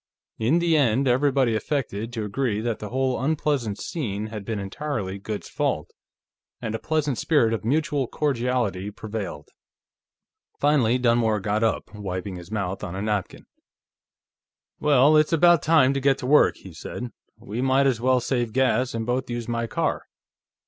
In 0.39 0.57
the 0.57 0.75
end, 0.75 1.07
everybody 1.07 1.53
affected 1.55 2.11
to 2.13 2.23
agree 2.25 2.59
that 2.59 2.79
the 2.79 2.89
whole 2.89 3.23
unpleasant 3.23 3.77
scene 3.77 4.25
had 4.33 4.43
been 4.43 4.57
entirely 4.57 5.19
Goode's 5.19 5.47
fault, 5.47 5.91
and 6.59 6.73
a 6.73 6.79
pleasant 6.79 7.19
spirit 7.19 7.53
of 7.53 7.63
mutual 7.63 8.07
cordiality 8.07 8.89
prevailed. 8.89 9.49
Finally 10.59 10.97
Dunmore 10.97 11.39
got 11.39 11.63
up, 11.63 11.93
wiping 11.93 12.37
his 12.37 12.49
mouth 12.49 12.83
on 12.83 12.95
a 12.95 13.01
napkin. 13.03 13.45
"Well, 14.79 15.15
it's 15.17 15.33
about 15.33 15.61
time 15.61 15.93
to 15.93 16.01
get 16.01 16.17
to 16.17 16.25
work," 16.25 16.55
he 16.57 16.73
said. 16.73 17.11
"We 17.37 17.61
might 17.61 17.85
as 17.85 18.01
well 18.01 18.19
save 18.19 18.53
gas 18.53 18.95
and 18.95 19.05
both 19.05 19.29
use 19.29 19.47
my 19.47 19.67
car. 19.67 20.07